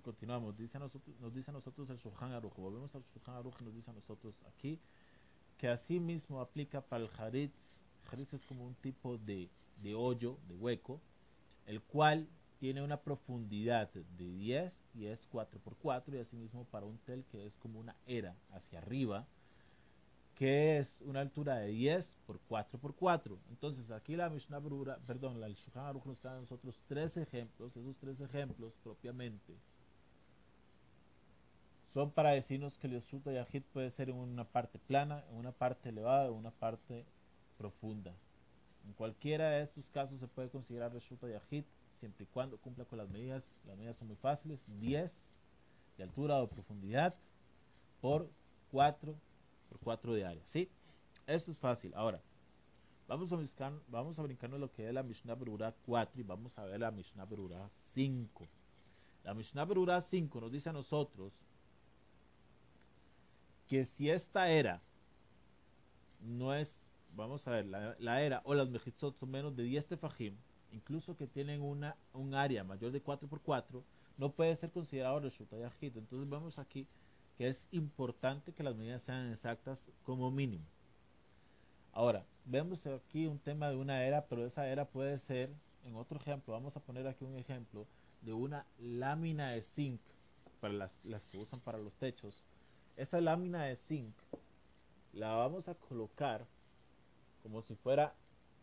continuamos. 0.00 0.56
Dice 0.56 0.78
nosotros, 0.78 1.18
nos 1.18 1.34
dice 1.34 1.50
a 1.50 1.54
nosotros 1.54 1.90
el 1.90 1.96
Shulchan 1.96 2.30
Aruch. 2.30 2.54
Volvemos 2.54 2.94
al 2.94 3.02
Shulchan 3.02 3.34
Aruch 3.34 3.60
y 3.60 3.64
nos 3.64 3.74
dice 3.74 3.90
a 3.90 3.94
nosotros 3.94 4.36
aquí 4.46 4.78
que 5.56 5.66
así 5.66 5.98
mismo 5.98 6.40
aplica 6.40 6.80
para 6.80 7.02
el 7.02 7.10
Haritz. 7.18 7.80
Haritz 8.08 8.34
es 8.34 8.46
como 8.46 8.64
un 8.64 8.76
tipo 8.76 9.18
de, 9.18 9.50
de 9.82 9.96
hoyo, 9.96 10.38
de 10.46 10.54
hueco, 10.54 11.00
el 11.66 11.82
cual 11.82 12.28
tiene 12.60 12.80
una 12.80 13.00
profundidad 13.00 13.90
de 13.92 14.30
10 14.30 14.84
y 14.94 15.06
es 15.06 15.28
4x4 15.32 16.14
y 16.14 16.18
asimismo 16.18 16.64
para 16.66 16.86
un 16.86 16.98
tel 16.98 17.24
que 17.24 17.44
es 17.44 17.56
como 17.56 17.80
una 17.80 17.96
era 18.06 18.36
hacia 18.52 18.78
arriba 18.78 19.26
que 20.38 20.78
es 20.78 21.00
una 21.02 21.20
altura 21.20 21.56
de 21.56 21.68
10 21.68 22.14
por 22.26 22.40
4x4 22.48 23.36
entonces 23.50 23.90
aquí 23.90 24.16
la 24.16 24.30
Mishnah 24.30 24.58
Brura, 24.58 24.98
perdón, 25.06 25.40
la 25.40 25.48
Shulchan 25.48 25.84
Aruch 25.84 26.06
nos 26.06 26.20
trae 26.20 26.36
a 26.36 26.40
nosotros 26.40 26.80
tres 26.86 27.16
ejemplos 27.16 27.76
esos 27.76 27.96
tres 27.96 28.20
ejemplos 28.20 28.72
propiamente 28.82 29.54
son 31.92 32.10
para 32.10 32.30
decirnos 32.30 32.78
que 32.78 32.86
el 32.86 32.94
Yeshuta 32.94 33.32
Yahid 33.32 33.62
puede 33.72 33.90
ser 33.90 34.10
en 34.10 34.16
una 34.16 34.44
parte 34.44 34.78
plana, 34.78 35.24
en 35.30 35.36
una 35.36 35.52
parte 35.52 35.88
elevada, 35.88 36.26
en 36.26 36.34
una 36.34 36.50
parte 36.50 37.06
profunda. 37.56 38.14
En 38.86 38.92
cualquiera 38.92 39.50
de 39.50 39.62
estos 39.62 39.88
casos 39.90 40.20
se 40.20 40.28
puede 40.28 40.50
considerar 40.50 40.92
Reshuta 40.92 41.28
Yahid 41.28 41.64
siempre 41.94 42.24
y 42.24 42.26
cuando 42.26 42.58
cumpla 42.58 42.84
con 42.84 42.98
las 42.98 43.08
medidas. 43.08 43.52
Las 43.66 43.76
medidas 43.76 43.96
son 43.96 44.08
muy 44.08 44.16
fáciles, 44.16 44.64
10 44.80 45.12
de 45.96 46.04
altura 46.04 46.40
o 46.40 46.48
profundidad 46.48 47.14
por 48.00 48.30
4 48.70 49.16
por 49.68 49.78
4 49.78 50.14
de 50.14 50.40
¿sí? 50.44 50.68
Esto 51.26 51.50
es 51.50 51.58
fácil. 51.58 51.92
Ahora, 51.94 52.20
vamos 53.06 53.32
a, 53.32 53.36
buscar, 53.36 53.72
vamos 53.88 54.18
a 54.18 54.22
brincarnos 54.22 54.60
lo 54.60 54.72
que 54.72 54.86
es 54.86 54.94
la 54.94 55.02
Mishnah 55.02 55.34
Berurah 55.34 55.74
4 55.86 56.20
y 56.20 56.24
vamos 56.24 56.58
a 56.58 56.64
ver 56.64 56.80
la 56.80 56.90
Mishnah 56.90 57.24
Berurah 57.24 57.68
5. 57.68 58.46
La 59.24 59.34
Mishnah 59.34 59.64
Berurah 59.64 60.00
5 60.00 60.40
nos 60.40 60.52
dice 60.52 60.70
a 60.70 60.72
nosotros 60.72 61.32
que 63.66 63.84
si 63.84 64.08
esta 64.08 64.50
era 64.50 64.80
no 66.20 66.54
es, 66.54 66.86
vamos 67.14 67.46
a 67.46 67.50
ver, 67.50 67.66
la, 67.66 68.22
era 68.22 68.40
o 68.44 68.54
las 68.54 68.68
mejitzot 68.70 69.16
son 69.18 69.30
menos 69.30 69.54
de 69.54 69.62
10 69.64 69.86
tefajim, 69.86 70.34
incluso 70.72 71.16
que 71.16 71.26
tienen 71.26 71.62
una, 71.62 71.96
un 72.12 72.34
área 72.34 72.64
mayor 72.64 72.92
de 72.92 73.02
4x4, 73.02 73.82
no 74.16 74.32
puede 74.32 74.56
ser 74.56 74.70
considerado 74.70 75.20
Yahid. 75.20 75.96
Entonces 75.96 76.28
vemos 76.28 76.58
aquí 76.58 76.86
que 77.38 77.46
es 77.46 77.68
importante 77.70 78.52
que 78.52 78.64
las 78.64 78.74
medidas 78.74 79.04
sean 79.04 79.30
exactas 79.30 79.88
como 80.02 80.28
mínimo. 80.32 80.64
Ahora, 81.92 82.26
vemos 82.44 82.84
aquí 82.88 83.26
un 83.26 83.38
tema 83.38 83.70
de 83.70 83.76
una 83.76 84.02
era, 84.04 84.26
pero 84.26 84.44
esa 84.44 84.68
era 84.68 84.84
puede 84.84 85.18
ser, 85.18 85.48
en 85.84 85.94
otro 85.94 86.18
ejemplo, 86.18 86.52
vamos 86.52 86.76
a 86.76 86.80
poner 86.80 87.06
aquí 87.06 87.24
un 87.24 87.36
ejemplo 87.36 87.86
de 88.22 88.32
una 88.32 88.66
lámina 88.80 89.52
de 89.52 89.62
zinc, 89.62 90.00
para 90.60 90.74
las, 90.74 90.98
las 91.04 91.24
que 91.26 91.38
usan 91.38 91.60
para 91.60 91.78
los 91.78 91.94
techos. 91.94 92.42
Esa 92.96 93.20
lámina 93.20 93.62
de 93.62 93.76
zinc 93.76 94.12
la 95.12 95.34
vamos 95.34 95.68
a 95.68 95.74
colocar 95.74 96.44
como 97.44 97.62
si 97.62 97.76
fuera 97.76 98.14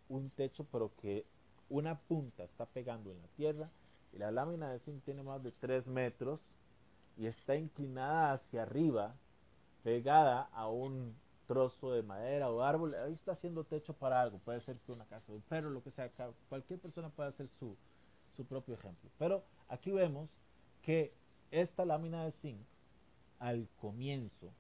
un 0.10 0.30
techo, 0.30 0.66
pero 0.70 0.92
que 1.02 1.26
una 1.70 1.98
punta 1.98 2.44
está 2.44 2.66
pegando 2.66 3.10
en 3.12 3.22
la 3.22 3.28
tierra 3.30 3.70
y 4.12 4.18
la 4.18 4.32
lámina 4.32 4.70
de 4.70 4.80
zinc 4.80 5.02
tiene 5.06 5.24
más 5.24 5.42
de 5.42 5.54
3 5.54 5.88
metros 5.88 6.42
y 7.18 7.28
está 7.28 7.56
inclinada 7.56 8.34
hacia 8.34 8.64
arriba, 8.64 9.16
pegada 9.84 10.50
a 10.54 10.68
un 10.68 11.16
trozo 11.48 11.92
de 11.92 12.04
madera 12.04 12.50
o 12.50 12.62
árbol. 12.62 12.96
Ahí 12.96 13.14
está 13.14 13.34
haciendo 13.34 13.64
techo 13.64 13.94
para 13.94 14.22
algo. 14.22 14.40
Puede 14.40 14.60
ser 14.62 14.78
que 14.80 14.92
una 14.92 15.06
casa 15.06 15.32
perro, 15.48 15.70
lo 15.70 15.84
que 15.84 15.92
sea. 15.92 16.12
Cualquier 16.50 16.80
persona 16.80 17.10
puede 17.10 17.30
hacer 17.30 17.48
su, 17.60 17.76
su 18.36 18.46
propio 18.46 18.76
ejemplo. 18.76 19.10
Pero 19.18 19.44
aquí 19.68 19.92
vemos 19.92 20.30
que 20.82 21.14
esta 21.52 21.86
lámina 21.86 22.24
de 22.24 22.32
zinc, 22.32 22.60
al 23.40 23.68
comienzo, 23.80 24.52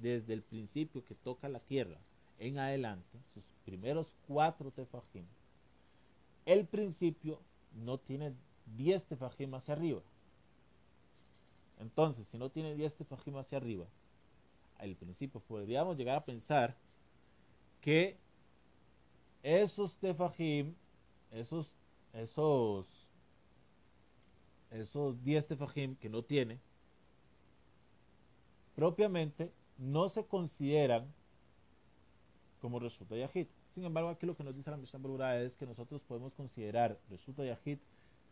desde 0.00 0.34
el 0.34 0.42
principio 0.42 1.04
que 1.04 1.14
toca 1.14 1.48
la 1.48 1.60
tierra 1.60 1.98
en 2.38 2.58
adelante, 2.58 3.18
sus 3.32 3.44
primeros 3.64 4.16
cuatro 4.26 4.70
tefajim, 4.70 5.24
el 6.44 6.66
principio 6.66 7.40
no 7.72 7.98
tiene 7.98 8.34
10 8.76 9.04
tefajim 9.04 9.54
hacia 9.54 9.74
arriba. 9.74 10.02
Entonces, 11.82 12.28
si 12.28 12.38
no 12.38 12.48
tiene 12.48 12.76
10 12.76 12.94
tefajim 12.94 13.36
hacia 13.36 13.58
arriba, 13.58 13.86
al 14.78 14.94
principio 14.94 15.40
podríamos 15.40 15.96
llegar 15.96 16.16
a 16.16 16.24
pensar 16.24 16.76
que 17.80 18.16
esos 19.42 19.96
tefajim, 19.96 20.74
esos, 21.32 21.72
esos, 22.12 22.86
esos 24.70 25.24
10 25.24 25.46
tefajim 25.48 25.96
que 25.96 26.08
no 26.08 26.22
tiene, 26.22 26.60
propiamente 28.76 29.52
no 29.76 30.08
se 30.08 30.24
consideran 30.24 31.12
como 32.60 32.78
resulta 32.78 33.16
yahid. 33.16 33.48
Sin 33.74 33.84
embargo, 33.84 34.08
aquí 34.08 34.24
lo 34.24 34.36
que 34.36 34.44
nos 34.44 34.54
dice 34.54 34.70
la 34.70 34.76
Mishnah 34.76 35.00
Berurah 35.00 35.40
es 35.40 35.56
que 35.56 35.66
nosotros 35.66 36.00
podemos 36.02 36.32
considerar 36.34 36.96
resulta 37.10 37.44
yahid 37.44 37.78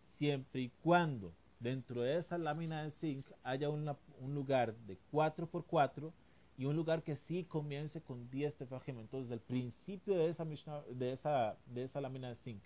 siempre 0.07 0.61
y 0.61 0.69
cuando 0.85 1.33
dentro 1.61 2.03
de 2.03 2.17
esa 2.17 2.39
lámina 2.39 2.83
de 2.83 2.91
zinc 2.91 3.27
haya 3.45 3.69
un 3.69 4.35
lugar 4.35 4.75
de 4.87 4.99
4x4 5.13 6.11
y 6.59 6.65
un 6.65 6.77
lugar 6.77 7.03
que 7.03 7.17
sí 7.17 7.45
comience 7.45 8.03
con 8.03 8.29
10 8.31 8.57
tefajim. 8.57 8.99
Entonces, 8.99 9.31
el 9.31 9.41
principio 9.41 10.17
de 10.17 10.29
esa, 10.29 10.45
de 10.45 11.13
esa, 11.13 11.57
de 11.67 11.85
esa 11.85 12.01
lámina 12.01 12.29
de 12.29 12.35
zinc 12.35 12.63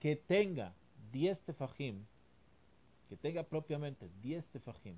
que 0.00 0.16
tenga 0.16 0.72
10 1.12 1.42
tefajim, 1.42 2.04
que 3.08 3.16
tenga 3.16 3.42
propiamente 3.44 4.08
10 4.22 4.48
tefajim 4.48 4.96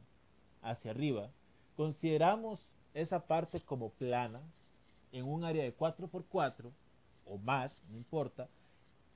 hacia 0.62 0.92
arriba, 0.92 1.30
consideramos 1.76 2.66
esa 2.94 3.26
parte 3.26 3.60
como 3.60 3.90
plana 3.90 4.40
en 5.12 5.26
un 5.26 5.44
área 5.44 5.62
de 5.62 5.76
4x4 5.76 6.70
o 7.26 7.38
más, 7.38 7.82
no 7.90 7.96
importa, 7.96 8.48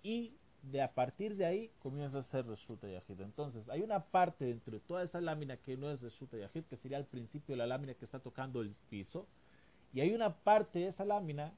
y 0.02 0.32
de 0.62 0.82
a 0.82 0.92
partir 0.92 1.36
de 1.36 1.46
ahí 1.46 1.70
comienza 1.78 2.18
a 2.18 2.22
ser 2.22 2.46
Reshuta 2.46 2.88
Yahid. 2.88 3.20
Entonces, 3.20 3.68
hay 3.68 3.82
una 3.82 4.04
parte 4.04 4.44
dentro 4.44 4.72
de 4.72 4.80
toda 4.80 5.02
esa 5.02 5.20
lámina 5.20 5.56
que 5.56 5.76
no 5.76 5.90
es 5.90 6.00
Reshuta 6.00 6.36
Yahid, 6.36 6.64
que 6.64 6.76
sería 6.76 6.98
al 6.98 7.06
principio 7.06 7.54
de 7.54 7.58
la 7.58 7.66
lámina 7.66 7.94
que 7.94 8.04
está 8.04 8.18
tocando 8.18 8.60
el 8.60 8.74
piso, 8.90 9.26
y 9.92 10.00
hay 10.00 10.12
una 10.12 10.34
parte 10.34 10.80
de 10.80 10.88
esa 10.88 11.04
lámina 11.04 11.52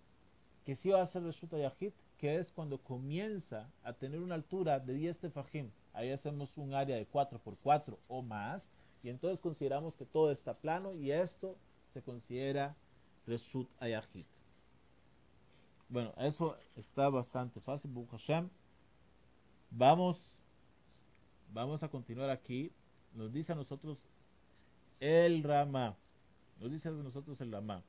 que 0.65 0.75
sí 0.75 0.91
va 0.91 1.03
a 1.03 1.07
ser 1.07 1.23
Reshuta 1.23 1.59
Yahid, 1.59 1.93
que 2.19 2.37
es 2.37 2.53
cuando 2.53 2.79
comienza 2.79 3.71
a 3.83 3.95
tener 3.95 4.21
una 4.21 4.35
altura 4.35 4.79
de 4.79 4.93
10 4.93 5.19
tefajim. 5.19 5.71
Ahí 5.93 6.11
hacemos 6.11 6.57
un 6.57 6.75
área 6.75 6.97
de 6.97 7.09
4x4 7.09 7.97
o 8.09 8.23
más, 8.23 8.69
y 9.03 9.09
entonces 9.09 9.41
consideramos 9.41 9.95
que 9.95 10.05
todo 10.05 10.31
está 10.31 10.55
plano, 10.55 10.95
y 10.95 11.11
esto 11.11 11.57
se 11.95 12.03
considera 12.03 12.77
Reshut 13.27 13.69
Ayahid. 13.81 14.27
Bueno, 15.89 16.13
eso 16.19 16.57
está 16.77 17.09
bastante 17.09 17.61
fácil, 17.61 17.91
Hashem. 18.13 18.49
Vamos, 19.71 20.21
vamos 21.53 21.83
a 21.83 21.89
continuar 21.89 22.31
aquí. 22.31 22.73
Nos 23.15 23.33
dice 23.33 23.53
a 23.53 23.57
nosotros 23.57 23.99
el 24.99 25.43
Rama. 25.43 25.97
Nos 26.61 26.71
dice 26.71 26.89
a 26.89 26.93
nosotros 26.93 27.41
el 27.41 27.53
Rama. 27.53 27.83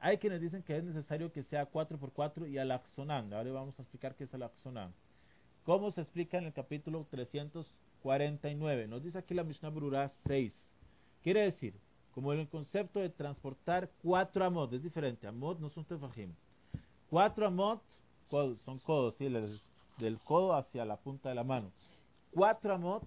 Hay 0.00 0.18
quienes 0.18 0.40
dicen 0.40 0.62
que 0.62 0.76
es 0.76 0.84
necesario 0.84 1.32
que 1.32 1.42
sea 1.42 1.70
4x4 1.70 2.48
y 2.50 2.58
al. 2.58 2.70
Ahora 2.72 3.52
vamos 3.52 3.78
a 3.78 3.82
explicar 3.82 4.14
qué 4.16 4.24
es 4.24 4.34
el. 4.34 4.44
¿Cómo 5.64 5.90
se 5.90 6.00
explica 6.00 6.38
en 6.38 6.46
el 6.46 6.52
capítulo 6.52 7.06
349? 7.10 8.88
Nos 8.88 9.02
dice 9.02 9.18
aquí 9.18 9.34
la 9.34 9.44
Mishnah 9.44 9.68
Brura 9.68 10.08
6. 10.08 10.72
Quiere 11.22 11.42
decir, 11.42 11.74
como 12.12 12.32
el 12.32 12.48
concepto 12.48 12.98
de 12.98 13.10
transportar 13.10 13.90
cuatro 14.02 14.44
amot, 14.44 14.72
es 14.72 14.82
diferente. 14.82 15.26
Amot 15.26 15.60
no 15.60 15.68
son 15.68 15.84
tefajim. 15.84 16.32
Cuatro 17.08 17.46
amot 17.46 17.82
son 18.30 18.78
codos, 18.78 19.16
¿sí? 19.16 19.28
Del 20.00 20.18
codo 20.18 20.54
hacia 20.54 20.84
la 20.84 20.96
punta 20.96 21.28
de 21.28 21.34
la 21.34 21.44
mano. 21.44 21.70
Cuatro 22.32 22.74
amot 22.74 23.04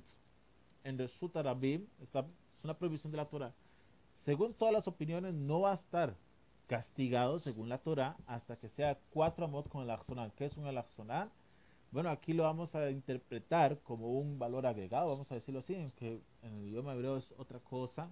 en 0.83 0.97
Reshut 0.97 1.35
Arabim, 1.35 1.87
es 2.01 2.09
una 2.63 2.77
prohibición 2.77 3.11
de 3.11 3.17
la 3.17 3.25
Torah. 3.25 3.53
Según 4.13 4.53
todas 4.53 4.73
las 4.73 4.87
opiniones, 4.87 5.33
no 5.33 5.61
va 5.61 5.71
a 5.71 5.75
estar 5.75 6.15
castigado 6.67 7.39
según 7.39 7.69
la 7.69 7.77
Torah 7.77 8.15
hasta 8.25 8.55
que 8.57 8.69
sea 8.69 8.97
cuatro 9.11 9.45
amot 9.45 9.67
con 9.69 9.83
el 9.83 9.89
axonal. 9.89 10.31
¿Qué 10.33 10.45
es 10.45 10.57
un 10.57 10.67
el 10.67 10.81
Bueno, 11.91 12.09
aquí 12.09 12.33
lo 12.33 12.43
vamos 12.43 12.75
a 12.75 12.89
interpretar 12.89 13.79
como 13.79 14.19
un 14.19 14.39
valor 14.39 14.65
agregado, 14.65 15.09
vamos 15.09 15.31
a 15.31 15.35
decirlo 15.35 15.59
así, 15.59 15.75
en 15.75 15.91
el 16.41 16.67
idioma 16.67 16.93
hebreo 16.93 17.17
es 17.17 17.33
otra 17.37 17.59
cosa, 17.59 18.09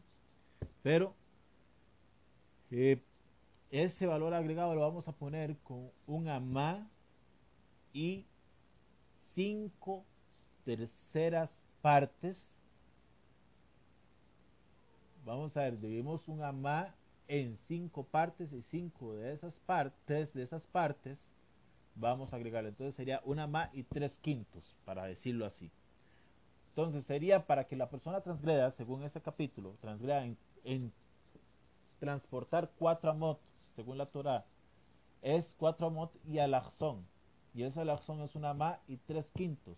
pero 0.83 1.15
eh, 2.71 3.01
ese 3.69 4.05
valor 4.05 4.33
agregado 4.33 4.75
lo 4.75 4.81
vamos 4.81 5.07
a 5.07 5.13
poner 5.13 5.57
con 5.59 5.91
un 6.05 6.27
amá 6.27 6.87
y 7.93 8.25
cinco 9.33 10.05
terceras 10.63 11.61
partes. 11.81 12.59
Vamos 15.25 15.55
a 15.57 15.61
ver, 15.61 15.77
debemos 15.77 16.27
un 16.27 16.43
amá 16.43 16.95
en 17.27 17.55
cinco 17.55 18.03
partes 18.03 18.51
y 18.51 18.61
cinco 18.61 19.13
de 19.13 19.33
esas 19.33 19.53
partes, 19.65 20.33
de 20.33 20.43
esas 20.43 20.65
partes, 20.67 21.29
vamos 21.95 22.33
a 22.33 22.35
agregarle. 22.35 22.69
Entonces 22.69 22.95
sería 22.95 23.21
una 23.23 23.47
ma 23.47 23.69
y 23.73 23.83
tres 23.83 24.19
quintos, 24.19 24.75
para 24.83 25.05
decirlo 25.05 25.45
así. 25.45 25.71
Entonces 26.69 27.05
sería 27.05 27.45
para 27.47 27.67
que 27.67 27.75
la 27.75 27.89
persona 27.89 28.21
transgreda, 28.21 28.71
según 28.71 29.03
ese 29.03 29.21
capítulo, 29.21 29.75
transgreda 29.81 30.25
en, 30.63 30.91
transportar 31.99 32.71
cuatro 32.77 33.11
amot, 33.11 33.39
según 33.75 33.97
la 33.97 34.07
Torah, 34.07 34.45
es 35.21 35.53
cuatro 35.57 35.87
amot 35.87 36.11
y 36.25 36.39
alajzón. 36.39 37.05
Y 37.53 37.63
ese 37.63 37.81
alajzón 37.81 38.21
es 38.21 38.35
una 38.35 38.53
ma 38.53 38.79
y 38.87 38.97
tres 38.97 39.31
quintos. 39.31 39.77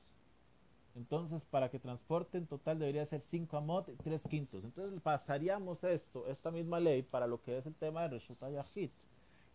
Entonces, 0.96 1.44
para 1.46 1.70
que 1.70 1.80
transporte 1.80 2.38
en 2.38 2.46
total 2.46 2.78
debería 2.78 3.06
ser 3.06 3.22
5 3.22 3.58
amot 3.58 3.90
y 3.90 3.96
3 3.96 4.28
quintos. 4.28 4.64
Entonces, 4.64 5.02
pasaríamos 5.02 5.84
esto, 5.84 6.28
esta 6.28 6.52
misma 6.52 6.80
ley, 6.80 7.02
para 7.02 7.26
lo 7.26 7.42
que 7.42 7.58
es 7.58 7.66
el 7.66 7.74
tema 7.74 8.04
de 8.04 8.10
Reshuta 8.10 8.50
Yahid. 8.50 8.92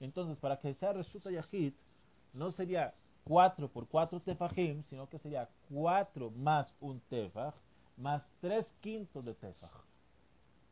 Entonces, 0.00 0.36
para 0.36 0.58
que 0.58 0.74
sea 0.74 0.92
Reshuta 0.92 1.30
Yahid, 1.30 1.74
no 2.32 2.50
sería 2.50 2.92
4 3.24 3.68
por 3.68 3.86
4 3.86 4.20
tefajim, 4.20 4.82
sino 4.82 5.08
que 5.08 5.18
sería 5.18 5.48
4 5.70 6.30
más 6.30 6.74
un 6.80 7.00
tefaj, 7.08 7.54
más 7.96 8.28
3 8.40 8.74
quintos 8.80 9.24
de 9.24 9.34
tefaj. 9.34 9.87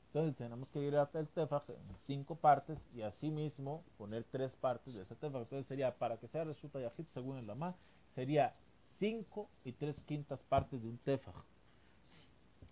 Entonces, 0.06 0.36
tenemos 0.36 0.70
que 0.70 0.80
ir 0.80 0.94
el 0.94 1.28
tefaj 1.28 1.68
en 1.68 1.96
5 1.96 2.36
partes 2.36 2.86
y 2.94 3.02
asimismo 3.02 3.84
poner 3.98 4.24
3 4.24 4.56
partes 4.56 4.94
de 4.94 5.02
ese 5.02 5.14
tefaj. 5.14 5.42
Entonces, 5.42 5.66
sería 5.66 5.96
para 5.98 6.18
que 6.18 6.28
sea 6.28 6.44
Reshuta 6.44 6.80
Yahid, 6.80 7.06
según 7.12 7.36
el 7.38 7.46
Lama, 7.46 7.76
sería 8.14 8.54
5 8.98 9.48
y 9.64 9.72
3 9.72 10.02
quintas 10.04 10.42
partes 10.42 10.82
de 10.82 10.88
un 10.88 10.98
tefaj. 10.98 11.34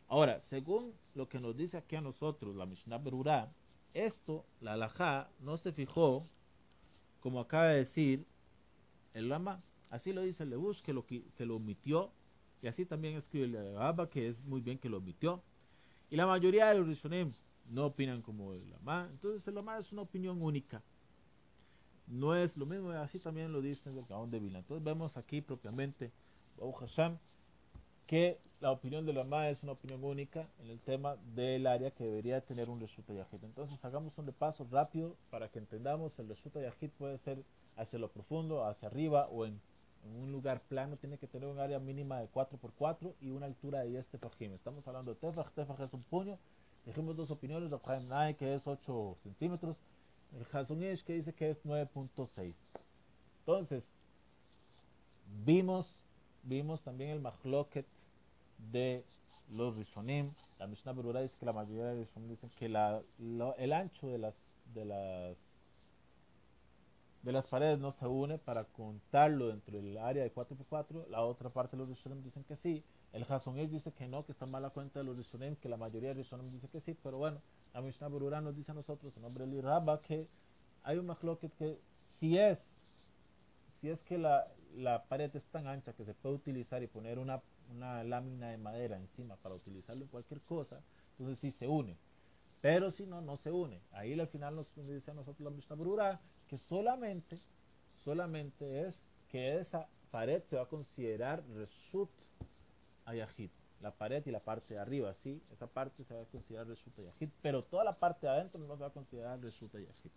Ahora, 0.09 0.41
según 0.41 0.95
lo 1.15 1.29
que 1.29 1.41
nos 1.41 1.57
dice 1.57 1.77
aquí 1.77 1.97
a 1.97 2.01
nosotros 2.01 2.55
la 2.57 2.67
Mishnah 2.67 2.99
Berurah, 2.99 3.53
esto, 3.95 4.45
la 4.61 4.75
alajá, 4.75 5.29
no 5.41 5.57
se 5.57 5.73
fijó, 5.73 6.27
como 7.21 7.41
acaba 7.41 7.67
de 7.69 7.77
decir 7.77 8.27
el 9.15 9.29
Lama, 9.29 9.63
así 9.91 10.13
lo 10.13 10.23
dice 10.23 10.43
el 10.43 10.51
Lebush, 10.51 10.83
que 10.83 10.93
lo, 10.93 11.07
que 11.07 11.47
lo 11.47 11.57
omitió, 11.57 12.13
y 12.61 12.67
así 12.67 12.87
también 12.87 13.17
escribe 13.17 13.45
el 13.45 13.77
Abba, 13.77 14.09
que 14.09 14.27
es 14.27 14.43
muy 14.43 14.61
bien 14.61 14.79
que 14.79 14.89
lo 14.89 14.97
omitió. 14.97 15.43
Y 16.15 16.17
la 16.17 16.27
mayoría 16.29 16.69
de 16.69 16.77
los 16.77 16.87
Rishonim 16.87 17.33
no 17.67 17.87
opinan 17.87 18.23
como 18.23 18.55
el 18.55 18.71
Lama, 18.71 19.09
entonces 19.11 19.49
el 19.49 19.57
Lama 19.57 19.79
es 19.79 19.91
una 19.91 20.03
opinión 20.03 20.41
única 20.41 20.81
no 22.07 22.35
es 22.35 22.57
lo 22.57 22.67
mismo, 22.67 22.91
así 22.91 23.19
también 23.19 23.53
lo 23.53 23.61
dice 23.61 23.89
el 23.89 24.05
Gaón 24.05 24.31
de 24.31 24.39
Vila. 24.39 24.59
Entonces 24.59 24.85
vemos 24.85 25.17
aquí 25.17 25.41
propiamente, 25.41 26.13
Hashem, 26.59 27.17
que 28.07 28.39
la 28.61 28.71
opinión 28.71 29.07
de 29.07 29.13
la 29.13 29.25
MA 29.25 29.49
es 29.49 29.63
una 29.63 29.73
opinión 29.73 30.05
única 30.05 30.49
en 30.61 30.71
el 30.71 30.81
tema 30.81 31.17
del 31.35 31.67
área 31.67 31.91
que 31.91 32.05
debería 32.05 32.41
tener 32.41 32.69
un 32.69 32.81
Reshuta 32.81 33.15
Yahid. 33.15 33.45
Entonces 33.45 33.83
hagamos 33.85 34.17
un 34.19 34.27
repaso 34.27 34.67
rápido 34.71 35.17
para 35.31 35.49
que 35.49 35.59
entendamos 35.59 36.19
el 36.19 36.29
Reshuta 36.29 36.61
Yahid 36.61 36.91
puede 36.99 37.19
ser 37.19 37.43
hacia 37.77 37.99
lo 37.99 38.11
profundo, 38.11 38.65
hacia 38.65 38.89
arriba 38.89 39.27
o 39.29 39.47
en, 39.47 39.61
un 40.05 40.33
lugar 40.33 40.61
plano, 40.63 40.97
tiene 40.97 41.19
que 41.19 41.27
tener 41.27 41.49
un 41.49 41.59
área 41.59 41.79
mínima 41.79 42.21
de 42.21 42.29
4x4 42.31 43.15
y 43.21 43.31
una 43.31 43.47
altura 43.47 43.81
de 43.81 43.91
10 43.91 44.07
tefajim. 44.09 44.53
Estamos 44.53 44.87
hablando 44.87 45.15
de 45.15 45.21
tefaj, 45.21 45.51
tefaj 45.51 45.81
es 45.81 45.93
un 45.93 46.03
puño. 46.03 46.39
Dijimos 46.85 47.17
dos 47.17 47.31
opiniones, 47.31 47.71
de 47.71 48.01
Nai 48.09 48.35
que 48.35 48.55
es 48.55 48.67
8 48.67 49.17
centímetros 49.23 49.77
el 50.35 50.47
Hazunish 50.53 51.03
que 51.05 51.15
dice 51.15 51.33
que 51.33 51.51
es 51.51 51.65
9.6. 51.65 52.55
Entonces, 53.41 53.93
vimos, 55.45 55.97
vimos 56.43 56.83
también 56.83 57.11
el 57.11 57.21
Mahloket 57.21 57.87
de 58.73 59.05
los 59.51 59.77
Rishonim. 59.77 60.33
La 60.59 60.67
Mishnah 60.67 60.93
Berurah 60.93 61.21
dice 61.21 61.37
que 61.39 61.47
la 61.47 61.53
mayoría 61.53 61.85
de 61.87 61.97
los 61.97 62.09
Rishonim 62.09 62.29
dicen 62.29 62.51
que 62.51 62.69
la, 62.69 63.03
el 63.59 63.73
ancho 63.73 64.09
de 64.09 64.19
las, 64.19 64.47
de 64.75 64.85
las 64.85 65.54
de 67.25 67.33
las 67.33 67.47
paredes 67.47 67.79
no 67.79 67.91
se 67.91 68.07
une 68.07 68.37
para 68.37 68.65
contarlo 68.65 69.49
dentro 69.49 69.81
del 69.81 69.97
área 69.97 70.23
de 70.23 70.33
4x4. 70.33 71.09
La 71.09 71.23
otra 71.23 71.49
parte 71.49 71.75
de 71.75 71.79
los 71.79 71.89
Rishonim 71.89 72.23
dicen 72.23 72.45
que 72.45 72.55
sí. 72.55 72.85
El 73.15 73.25
Hazonish 73.27 73.71
dice 73.71 73.93
que 73.93 74.07
no, 74.07 74.27
que 74.27 74.33
está 74.33 74.45
mala 74.45 74.69
cuenta 74.71 74.99
de 74.99 75.07
los 75.07 75.17
Rishonim, 75.17 75.57
que 75.57 75.71
la 75.71 75.79
mayoría 75.79 76.11
de 76.11 76.17
Rishonim 76.17 76.51
dice 76.51 76.69
que 76.69 76.83
sí. 76.83 76.95
Pero 77.03 77.17
bueno, 77.17 77.41
la 77.73 77.81
Mishnah 77.81 78.09
Berurah 78.09 78.43
nos 78.43 78.55
dice 78.55 78.73
a 78.73 78.75
nosotros, 78.75 79.17
en 79.17 79.23
nombre 79.23 79.47
de 79.47 79.63
Rabba, 79.63 80.03
que 80.03 80.29
hay 80.83 80.99
un 80.99 81.07
mahloket 81.07 81.51
que 81.55 81.81
si 82.11 82.37
es, 82.37 82.63
si 83.81 83.89
es 83.89 84.03
que 84.03 84.19
la, 84.19 84.47
la, 84.77 85.05
pared 85.05 85.35
es 85.35 85.47
tan 85.47 85.67
ancha 85.67 85.95
que 85.95 86.05
se 86.05 86.13
puede 86.13 86.35
utilizar 86.35 86.83
y 86.83 86.89
poner 86.89 87.19
una, 87.19 87.41
una 87.71 88.05
lámina 88.05 88.51
de 88.51 88.59
madera 88.59 88.97
encima 88.97 89.37
para 89.37 89.55
utilizarlo 89.55 90.05
en 90.05 90.11
cualquier 90.11 90.43
cosa, 90.43 90.83
entonces 91.13 91.39
sí 91.39 91.51
se 91.53 91.69
une. 91.69 91.97
Pero 92.65 92.91
si 92.91 93.05
no, 93.05 93.21
no 93.21 93.37
se 93.37 93.53
une. 93.53 93.79
Ahí 93.93 94.19
al 94.19 94.27
final 94.27 94.57
nos 94.57 94.67
dice 94.75 95.11
a 95.11 95.15
nosotros 95.15 95.45
la 95.45 95.51
Mishnah 95.51 95.77
Berurah 95.77 96.19
que 96.49 96.57
solamente, 96.57 97.39
solamente 98.03 98.87
es 98.87 99.03
que 99.29 99.59
esa 99.59 99.87
pared 100.11 100.43
se 100.45 100.57
va 100.57 100.63
a 100.63 100.69
considerar 100.69 101.45
reshut 101.55 102.09
ayahid 103.05 103.51
la 103.85 103.91
pared 103.91 104.25
y 104.25 104.31
la 104.31 104.41
parte 104.41 104.73
de 104.73 104.81
arriba, 104.81 105.13
sí, 105.13 105.43
esa 105.53 105.67
parte 105.67 106.05
se 106.05 106.15
va 106.15 106.23
a 106.23 106.25
considerar 106.25 106.67
Reshuta 106.67 107.03
Yahid, 107.03 107.29
pero 107.43 107.63
toda 107.63 107.85
la 107.85 107.99
parte 107.99 108.27
de 108.27 108.33
adentro 108.33 108.59
no 108.59 108.75
se 108.77 108.81
va 108.81 108.89
a 108.89 108.93
considerar 108.93 109.39
Reshuta 109.43 109.79
Yahid. 109.79 110.11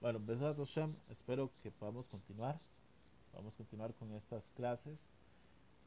Bueno, 0.00 0.18
Besat 0.18 0.56
Hashem, 0.56 0.94
espero 1.10 1.50
que 1.62 1.70
podamos 1.70 2.06
continuar, 2.06 2.58
vamos 3.34 3.52
a 3.52 3.56
continuar 3.58 3.92
con 3.92 4.14
estas 4.14 4.48
clases 4.56 4.98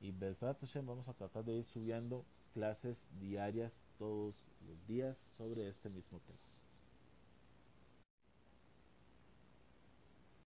y 0.02 0.12
Besat 0.12 0.60
Hashem 0.60 0.86
vamos 0.86 1.08
a 1.08 1.14
tratar 1.14 1.44
de 1.46 1.56
ir 1.56 1.66
subiendo 1.66 2.24
clases 2.54 3.08
diarias 3.20 3.82
todos 3.98 4.36
los 4.62 4.86
días 4.86 5.18
sobre 5.38 5.68
este 5.68 5.90
mismo 5.90 6.20
tema. 6.22 6.57